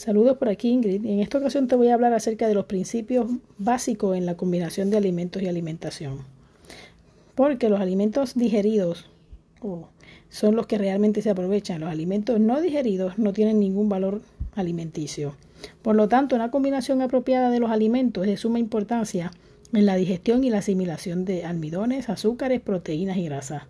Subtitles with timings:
[0.00, 1.04] Saludos por aquí Ingrid.
[1.04, 4.88] En esta ocasión te voy a hablar acerca de los principios básicos en la combinación
[4.88, 6.20] de alimentos y alimentación.
[7.34, 9.10] Porque los alimentos digeridos
[10.30, 11.82] son los que realmente se aprovechan.
[11.82, 14.22] Los alimentos no digeridos no tienen ningún valor
[14.54, 15.36] alimenticio.
[15.82, 19.32] Por lo tanto, una combinación apropiada de los alimentos es de suma importancia
[19.74, 23.64] en la digestión y la asimilación de almidones, azúcares, proteínas y grasas.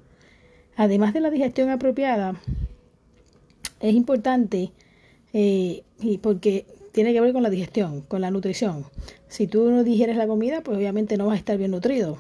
[0.77, 2.41] Además de la digestión apropiada,
[3.81, 4.71] es importante
[5.33, 8.85] eh, y porque tiene que ver con la digestión, con la nutrición.
[9.29, 12.19] Si tú no digieres la comida, pues obviamente no vas a estar bien nutrido.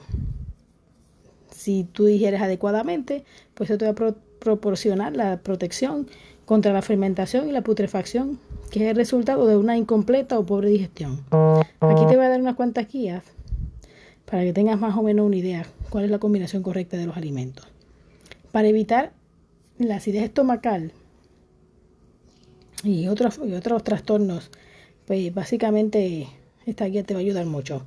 [1.50, 6.06] Si tú digieres adecuadamente, pues eso te va a proporcionar la protección
[6.44, 8.38] contra la fermentación y la putrefacción,
[8.70, 11.24] que es el resultado de una incompleta o pobre digestión.
[11.80, 13.24] Aquí te voy a dar unas cuantas guías
[14.24, 17.16] para que tengas más o menos una idea cuál es la combinación correcta de los
[17.16, 17.66] alimentos.
[18.52, 19.12] Para evitar
[19.78, 20.92] la acidez estomacal,
[22.82, 24.50] y otros, y otros trastornos,
[25.06, 26.28] pues básicamente
[26.66, 27.82] esta guía te va a ayudar mucho.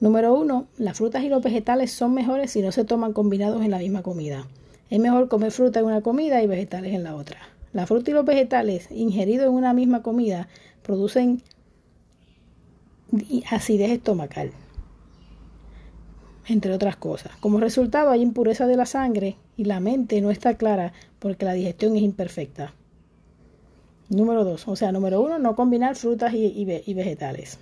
[0.00, 3.70] Número uno, las frutas y los vegetales son mejores si no se toman combinados en
[3.70, 4.46] la misma comida.
[4.90, 7.38] Es mejor comer fruta en una comida y vegetales en la otra.
[7.72, 10.48] La fruta y los vegetales ingeridos en una misma comida
[10.82, 11.42] producen
[13.50, 14.50] acidez estomacal,
[16.46, 17.32] entre otras cosas.
[17.40, 21.54] Como resultado hay impureza de la sangre y la mente no está clara porque la
[21.54, 22.74] digestión es imperfecta.
[24.08, 24.68] Número 2.
[24.68, 27.58] O sea, número 1, no combinar frutas y, vegetales.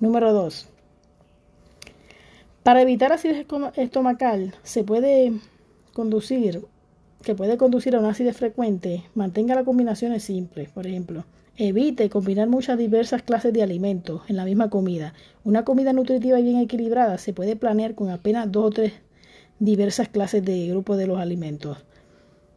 [0.00, 0.68] Número 2.
[2.64, 3.46] Para evitar acidez
[3.76, 5.32] estomacal, se puede
[5.92, 6.64] conducir,
[7.22, 10.70] que puede conducir a una acidez frecuente, mantenga las combinaciones simples.
[10.70, 11.24] Por ejemplo,
[11.56, 15.14] evite combinar muchas diversas clases de alimentos en la misma comida.
[15.44, 18.94] Una comida nutritiva y bien equilibrada se puede planear con apenas dos o tres
[19.60, 21.84] diversas clases de grupos de los alimentos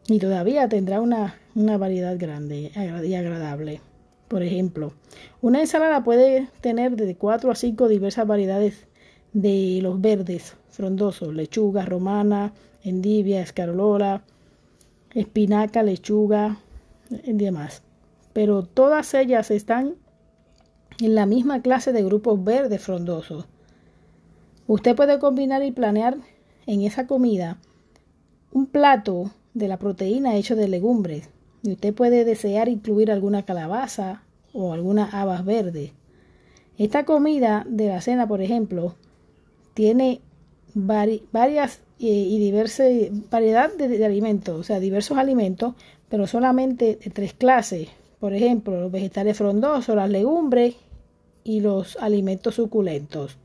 [0.08, 2.72] y todavía tendrá una, variedad grande
[3.04, 3.80] y agradable.
[4.26, 4.92] Por ejemplo,
[5.40, 8.86] una ensalada puede tener de 4 a 5 diversas variedades
[9.32, 12.52] de los verdes frondosos, lechuga romana,
[12.82, 14.22] endivia, escarola,
[15.12, 16.58] espinaca, lechuga
[17.10, 17.82] y demás.
[18.32, 19.96] Pero todas ellas están
[21.00, 23.46] en la misma clase de grupos verdes frondosos.
[24.66, 26.16] Usted puede combinar y planear
[26.66, 27.58] en esa comida
[28.52, 31.28] un plato de la proteína hecho de legumbres.
[31.62, 35.92] Y usted puede desear incluir alguna calabaza o alguna habas verdes.
[36.78, 38.94] Esta comida de la cena, por ejemplo,
[39.74, 40.20] tiene
[40.74, 42.88] varias eh, y diversas
[43.30, 45.74] variedad de, alimentos, o sea, diversos alimentos,
[46.08, 47.88] pero solamente de tres clases.
[48.20, 50.76] Por ejemplo, los vegetales frondosos, las legumbres
[51.42, 53.36] y los alimentos suculentos.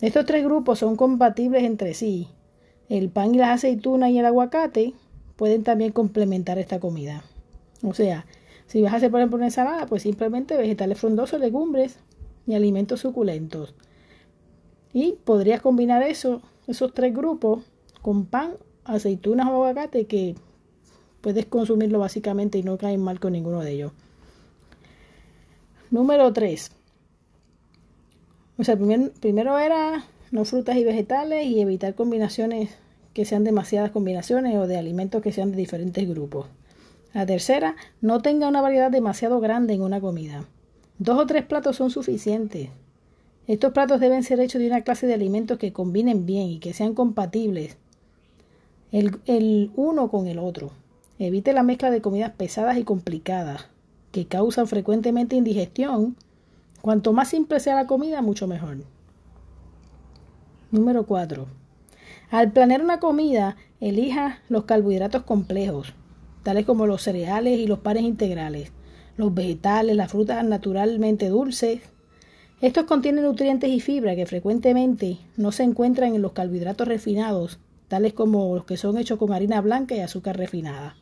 [0.00, 2.28] Estos tres grupos son compatibles entre sí
[2.88, 4.94] el pan y las aceitunas y el aguacate
[5.36, 7.22] pueden también complementar esta comida.
[7.82, 8.26] O sea,
[8.66, 11.98] si vas a hacer por ejemplo una ensalada, pues simplemente vegetales frondosos, legumbres
[12.46, 13.74] y alimentos suculentos.
[14.92, 17.64] Y podrías combinar eso, esos tres grupos
[18.02, 18.54] con pan,
[18.84, 20.34] aceitunas o aguacate que
[21.20, 23.92] puedes consumirlo básicamente y no caen mal con ninguno de ellos.
[25.90, 26.70] Número 3.
[28.58, 32.70] O sea, primero era no frutas y vegetales y evitar combinaciones
[33.14, 36.46] que sean demasiadas combinaciones o de alimentos que sean de diferentes grupos.
[37.14, 40.44] La tercera, no tenga una variedad demasiado grande en una comida.
[40.98, 42.68] Dos o tres platos son suficientes.
[43.46, 46.74] Estos platos deben ser hechos de una clase de alimentos que combinen bien y que
[46.74, 47.76] sean compatibles
[48.92, 50.70] el, el uno con el otro.
[51.18, 53.66] Evite la mezcla de comidas pesadas y complicadas
[54.12, 56.14] que causan frecuentemente indigestión.
[56.82, 58.76] Cuanto más simple sea la comida, mucho mejor.
[60.70, 61.46] Número 4.
[62.30, 65.94] Al planear una comida, elija los carbohidratos complejos,
[66.42, 68.70] tales como los cereales y los panes integrales,
[69.16, 71.80] los vegetales, las frutas naturalmente dulces.
[72.60, 77.58] Estos contienen nutrientes y fibra que frecuentemente no se encuentran en los carbohidratos refinados,
[77.88, 80.96] tales como los que son hechos con harina blanca y azúcar refinada.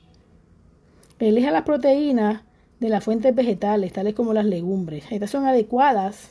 [1.18, 2.42] Elija las proteínas
[2.78, 5.06] de las fuentes vegetales, tales como las legumbres.
[5.10, 6.30] Estas son adecuadas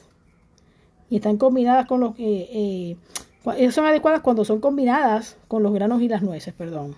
[1.09, 2.97] y están combinadas con los, eh, eh,
[3.71, 6.95] son adecuadas cuando son combinadas con los granos y las nueces, perdón.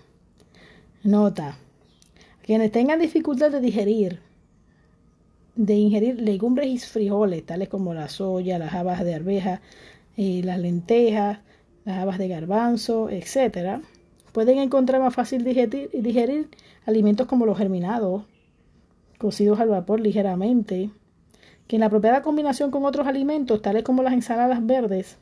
[1.03, 1.57] Nota.
[2.41, 4.19] Quienes tengan dificultad de digerir,
[5.55, 9.61] de ingerir legumbres y frijoles, tales como la soya, las habas de arveja,
[10.15, 11.39] eh, las lentejas,
[11.83, 13.81] las habas de garbanzo, etc.,
[14.31, 16.49] pueden encontrar más fácil digerir, digerir
[16.85, 18.23] alimentos como los germinados,
[19.17, 20.91] cocidos al vapor ligeramente,
[21.67, 25.17] que en la apropiada combinación con otros alimentos, tales como las ensaladas verdes,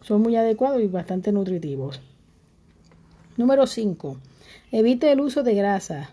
[0.00, 2.00] son muy adecuados y bastante nutritivos.
[3.36, 4.16] Número 5.
[4.72, 6.10] Evite el uso de grasa.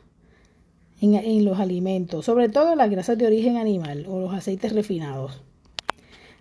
[1.01, 5.41] en, los alimentos, sobre todo las grasas de origen animal o los aceites refinados.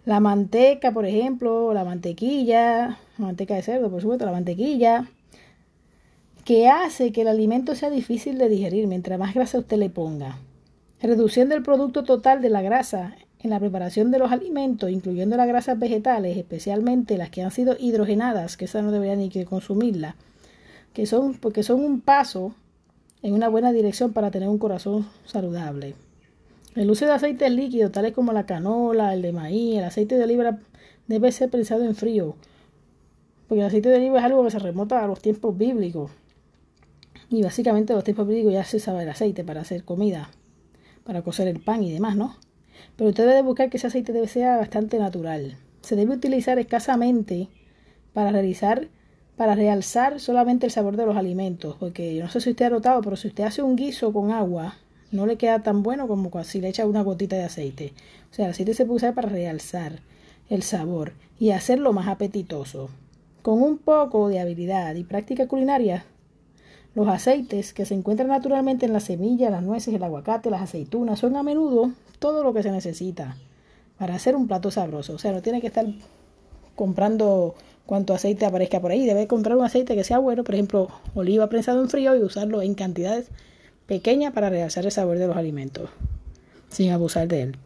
[0.05, 5.08] La manteca, por ejemplo, la mantequilla, la manteca de cerdo, por supuesto, la mantequilla,
[6.44, 10.38] que hace que el alimento sea difícil de digerir mientras más grasa usted le ponga.
[11.00, 15.46] Reduciendo el producto total de la grasa en la preparación de los alimentos, incluyendo las
[15.46, 20.17] grasas vegetales, especialmente las que han sido hidrogenadas, que esa no debería ni que consumirla,
[20.94, 22.55] que son, porque son un paso
[23.23, 25.94] en una buena dirección para tener un corazón saludable.
[26.75, 30.25] El uso de aceites líquidos, tales como la canola, el de maíz, el aceite de
[30.25, 30.58] oliva,
[31.06, 32.37] debe ser pensado en frío,
[33.46, 36.11] porque el aceite de oliva es algo que se remota a los tiempos bíblicos.
[37.29, 40.31] Y básicamente los tiempos bíblicos ya se sabe el aceite para hacer comida,
[41.05, 42.37] para cocer el pan y demás, ¿no?
[42.97, 45.56] Pero usted debe buscar que ese aceite debe ser bastante natural.
[45.82, 47.49] Se debe utilizar escasamente
[48.12, 48.88] para realizar
[49.37, 53.00] para realzar solamente el sabor de los alimentos, porque no sé si usted ha notado,
[53.03, 54.76] pero si usted hace un guiso con agua,
[55.11, 57.93] no le queda tan bueno como si le echa una gotita de aceite.
[58.31, 60.00] O sea, el aceite se puede usar para realzar
[60.49, 62.91] el sabor y hacerlo más apetitoso.
[63.43, 66.05] Con un poco de habilidad y práctica culinaria,
[66.94, 71.19] los aceites que se encuentran naturalmente en las semillas, las nueces, el aguacate, las aceitunas,
[71.19, 73.37] son a menudo todo lo que se necesita
[73.99, 75.14] para hacer un plato sabroso.
[75.14, 75.87] O sea, no tiene que estar
[76.75, 77.55] comprando
[77.87, 79.06] cuánto aceite aparezca por ahí.
[79.06, 82.62] Debe comprar un aceite que sea bueno, por ejemplo, oliva prensado en frío y usarlo
[82.62, 83.29] en cantidades
[83.87, 85.91] pequeñas para realzar el sabor de los alimentos,
[86.69, 87.56] sin abusar de él.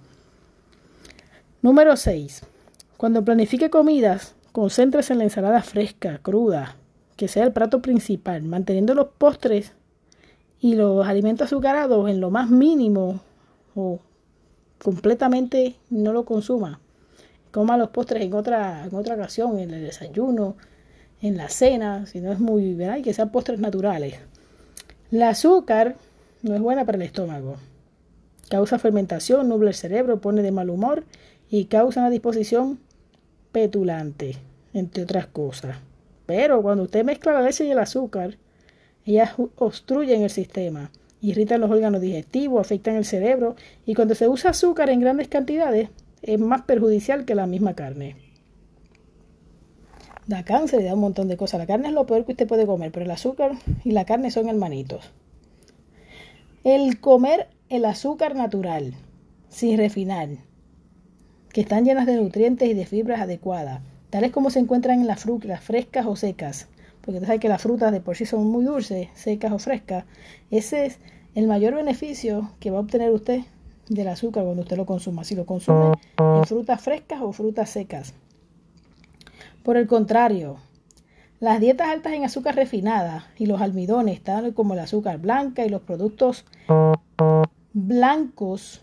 [1.62, 2.42] Número 6.
[2.96, 6.76] Cuando planifique comidas, concéntrese en la ensalada fresca, cruda,
[7.18, 9.72] que sea el plato principal, manteniendo los postres
[10.58, 13.20] y los alimentos azucarados en lo más mínimo
[13.74, 13.98] o
[14.78, 16.80] completamente no lo consuma
[17.50, 20.56] coma los postres en otra, en otra ocasión, en el desayuno,
[21.20, 22.98] en la cena, si no es muy, ¿verdad?
[22.98, 24.14] Y que sean postres naturales.
[25.10, 25.96] El azúcar
[26.42, 27.56] no es buena para el estómago.
[28.50, 31.04] Causa fermentación, nubla el cerebro, pone de mal humor
[31.50, 32.78] y causa una disposición
[33.52, 34.36] petulante,
[34.72, 35.76] entre otras cosas.
[36.28, 38.36] Pero cuando usted mezcla la leche y el azúcar,
[39.06, 40.90] ellas obstruyen el sistema,
[41.22, 45.88] irritan los órganos digestivos, afectan el cerebro y cuando se usa azúcar en grandes cantidades,
[46.20, 48.16] es más perjudicial que la misma carne.
[50.26, 51.60] Da cáncer y da un montón de cosas.
[51.60, 53.52] La carne es lo peor que usted puede comer, pero el azúcar
[53.82, 55.10] y la carne son hermanitos.
[56.62, 58.92] El comer el azúcar natural,
[59.48, 60.28] sin refinar,
[61.54, 63.80] que están llenas de nutrientes y de fibras adecuadas,
[64.10, 66.68] tales como se encuentran en las frutas frescas o secas,
[67.00, 70.04] porque usted sabe que las frutas de por sí son muy dulces, secas o frescas.
[70.50, 70.98] Ese es
[71.34, 73.42] el mayor beneficio que va a obtener usted
[73.88, 78.14] del azúcar cuando usted lo consuma, si lo consume en frutas frescas o frutas secas.
[79.62, 80.58] Por el contrario,
[81.40, 85.68] las dietas altas en azúcar refinada y los almidones, tal como el azúcar blanca y
[85.68, 86.44] los productos
[87.72, 88.82] blancos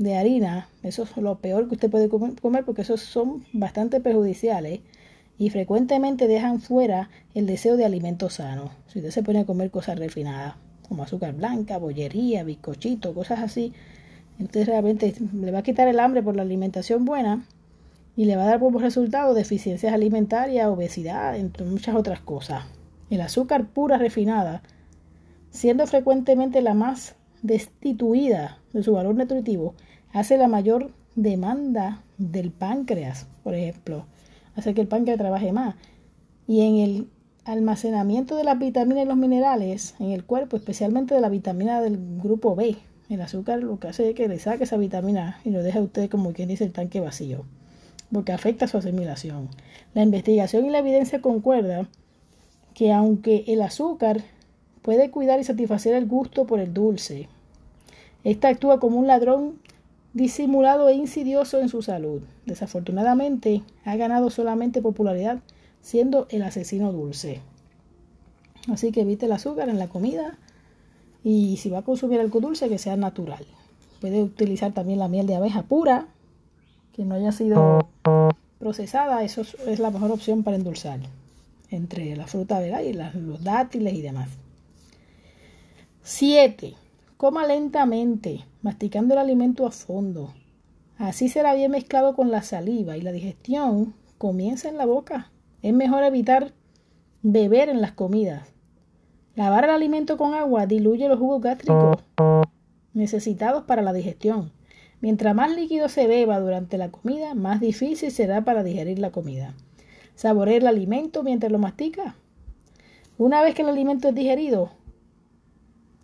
[0.00, 4.80] de harina, eso es lo peor que usted puede comer porque esos son bastante perjudiciales
[5.38, 8.70] y frecuentemente dejan fuera el deseo de alimentos sanos.
[8.88, 10.54] Si usted se pone a comer cosas refinadas,
[10.88, 13.74] como azúcar blanca, bollería, bizcochito, cosas así,
[14.38, 17.44] entonces realmente le va a quitar el hambre por la alimentación buena
[18.16, 22.64] y le va a dar como resultado deficiencias alimentarias, obesidad, entre muchas otras cosas.
[23.10, 24.62] El azúcar pura refinada,
[25.50, 29.74] siendo frecuentemente la más destituida de su valor nutritivo,
[30.12, 34.06] hace la mayor demanda del páncreas, por ejemplo.
[34.56, 35.76] Hace que el páncreas trabaje más.
[36.46, 37.08] Y en el
[37.44, 41.98] almacenamiento de las vitaminas y los minerales en el cuerpo, especialmente de la vitamina del
[42.20, 42.76] grupo B,
[43.08, 45.82] el azúcar lo que hace es que le saque esa vitamina y lo deja a
[45.82, 47.44] usted como quien dice el tanque vacío,
[48.12, 49.48] porque afecta su asimilación.
[49.94, 51.88] La investigación y la evidencia concuerdan
[52.74, 54.22] que aunque el azúcar
[54.90, 57.28] puede cuidar y satisfacer el gusto por el dulce,
[58.24, 59.60] esta actúa como un ladrón
[60.14, 62.22] disimulado e insidioso en su salud.
[62.44, 65.38] Desafortunadamente, ha ganado solamente popularidad
[65.80, 67.40] siendo el asesino dulce.
[68.68, 70.36] Así que evite el azúcar en la comida
[71.22, 73.46] y si va a consumir algo dulce, que sea natural.
[74.00, 76.08] Puede utilizar también la miel de abeja pura,
[76.94, 77.86] que no haya sido
[78.58, 79.22] procesada.
[79.22, 80.98] Eso es la mejor opción para endulzar.
[81.70, 82.80] Entre la fruta ¿verdad?
[82.80, 84.30] y los dátiles y demás.
[86.02, 86.74] 7.
[87.16, 90.32] Coma lentamente, masticando el alimento a fondo.
[90.98, 95.30] Así será bien mezclado con la saliva y la digestión comienza en la boca.
[95.62, 96.52] Es mejor evitar
[97.22, 98.48] beber en las comidas
[99.36, 101.96] Lavar el alimento con agua diluye los jugos gástricos
[102.92, 104.52] necesitados para la digestión.
[105.00, 109.54] Mientras más líquido se beba durante la comida, más difícil será para digerir la comida.
[110.14, 112.16] Saborear el alimento mientras lo mastica.
[113.16, 114.72] Una vez que el alimento es digerido,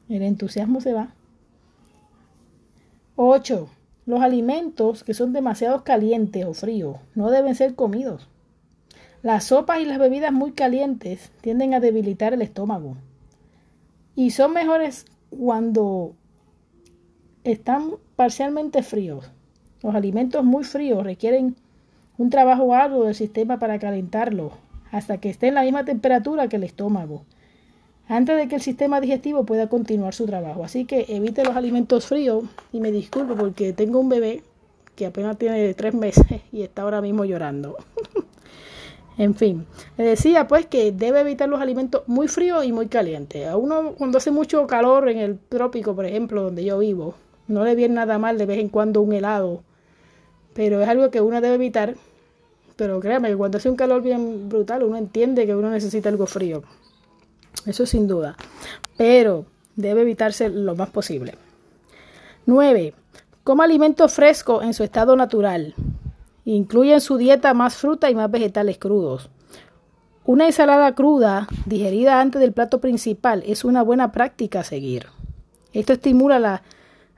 [0.08, 1.14] el entusiasmo se va.
[3.16, 3.68] 8.
[4.06, 8.28] Los alimentos que son demasiado calientes o fríos no deben ser comidos.
[9.22, 12.96] Las sopas y las bebidas muy calientes tienden a debilitar el estómago
[14.14, 16.14] y son mejores cuando
[17.44, 19.30] están parcialmente fríos.
[19.82, 21.56] Los alimentos muy fríos requieren
[22.18, 24.52] un trabajo arduo del sistema para calentarlos
[24.90, 27.24] hasta que esté en la misma temperatura que el estómago,
[28.08, 30.64] antes de que el sistema digestivo pueda continuar su trabajo.
[30.64, 34.42] Así que evite los alimentos fríos y me disculpo porque tengo un bebé
[34.94, 37.76] que apenas tiene tres meses y está ahora mismo llorando.
[39.18, 39.66] en fin,
[39.98, 43.46] le decía pues que debe evitar los alimentos muy fríos y muy calientes.
[43.46, 47.14] A uno cuando hace mucho calor en el trópico, por ejemplo, donde yo vivo,
[47.48, 49.62] no le viene nada mal de vez en cuando un helado,
[50.54, 51.94] pero es algo que uno debe evitar.
[52.76, 56.26] Pero créame que cuando hace un calor bien brutal, uno entiende que uno necesita algo
[56.26, 56.62] frío.
[57.64, 58.36] Eso sin duda.
[58.96, 61.34] Pero debe evitarse lo más posible.
[62.46, 62.94] 9.
[63.44, 65.74] Coma alimentos frescos en su estado natural.
[66.44, 69.30] Incluye en su dieta más fruta y más vegetales crudos.
[70.24, 75.06] Una ensalada cruda, digerida antes del plato principal, es una buena práctica a seguir.
[75.72, 76.62] Esto estimula la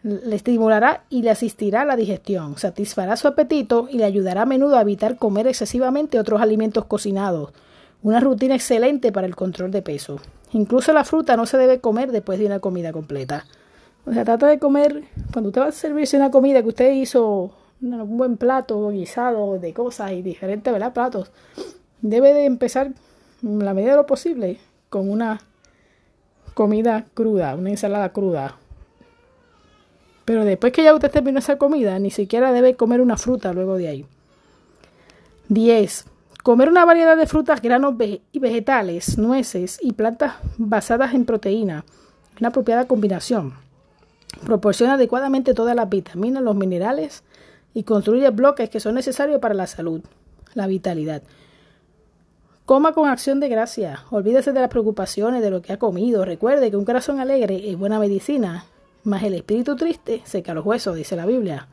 [0.02, 4.47] le estimulará y le asistirá a la digestión, satisfará su apetito y le ayudará a
[4.47, 7.52] menudo a evitar comer excesivamente otros alimentos cocinados.
[8.02, 10.20] Una rutina excelente para el control de peso.
[10.52, 13.44] Incluso la fruta no se debe comer después de una comida completa.
[14.06, 17.52] O sea, trata de comer, cuando usted va a servirse una comida que usted hizo
[17.80, 20.92] un buen plato guisado de cosas y diferentes ¿verdad?
[20.92, 21.30] platos,
[22.00, 22.92] debe de empezar,
[23.42, 25.40] la medida de lo posible, con una
[26.54, 28.56] comida cruda, una ensalada cruda,
[30.28, 33.78] pero después que ya usted terminó esa comida, ni siquiera debe comer una fruta luego
[33.78, 34.06] de ahí.
[35.48, 36.04] 10.
[36.48, 41.84] Comer una variedad de frutas, granos y vegetales, nueces y plantas basadas en proteína.
[42.40, 43.52] Una apropiada combinación.
[44.46, 47.22] Proporciona adecuadamente todas las vitaminas, los minerales
[47.74, 50.00] y construye bloques que son necesarios para la salud,
[50.54, 51.22] la vitalidad.
[52.64, 54.04] Coma con acción de gracia.
[54.08, 56.24] Olvídese de las preocupaciones de lo que ha comido.
[56.24, 58.64] Recuerde que un corazón alegre es buena medicina
[59.04, 61.68] más el espíritu triste seca los huesos, dice la Biblia.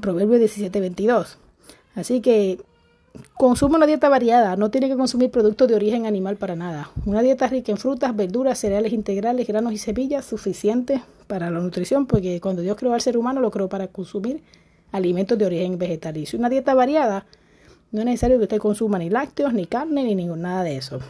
[0.00, 1.38] Proverbio 17:22.
[1.96, 2.60] Así que
[3.34, 6.90] consuma una dieta variada, no tiene que consumir productos de origen animal para nada.
[7.04, 12.06] Una dieta rica en frutas, verduras, cereales integrales, granos y semillas, suficiente para la nutrición,
[12.06, 14.42] porque cuando Dios creó al ser humano lo creó para consumir
[14.92, 16.16] alimentos de origen vegetal.
[16.16, 17.26] Y si una dieta variada,
[17.92, 21.00] no es necesario que usted consuma ni lácteos, ni carne, ni ningún, nada de eso.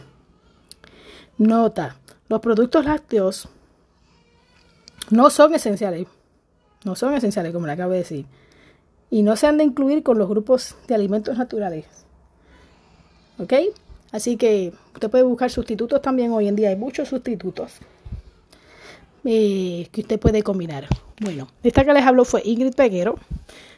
[1.37, 1.97] Nota,
[2.29, 3.47] los productos lácteos
[5.09, 6.07] no son esenciales.
[6.83, 8.25] No son esenciales, como le acabo de decir.
[9.09, 11.85] Y no se han de incluir con los grupos de alimentos naturales.
[13.39, 13.53] ¿Ok?
[14.11, 16.31] Así que usted puede buscar sustitutos también.
[16.31, 17.73] Hoy en día hay muchos sustitutos
[19.23, 20.87] eh, que usted puede combinar.
[21.19, 23.17] Bueno, esta que les hablo fue Ingrid Peguero.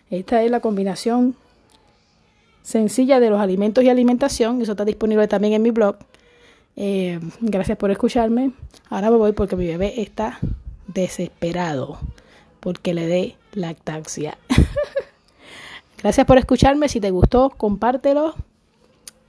[0.10, 1.36] Esta es la combinación
[2.64, 4.62] sencilla de los alimentos y alimentación.
[4.62, 5.98] Eso está disponible también en mi blog.
[6.76, 8.52] Eh, gracias por escucharme.
[8.90, 10.40] Ahora me voy porque mi bebé está
[10.88, 12.00] desesperado
[12.60, 14.38] porque le dé lactancia.
[16.02, 16.90] Gracias por escucharme.
[16.90, 18.36] Si te gustó, compártelo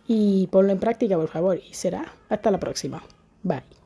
[0.07, 1.59] y ponlo en práctica, por favor.
[1.59, 3.03] Y será hasta la próxima.
[3.43, 3.80] Bye.